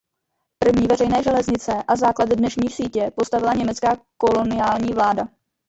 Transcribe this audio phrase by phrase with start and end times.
[0.59, 5.27] První veřejné železnice a základ dnešní sítě postavila německá koloniální vláda.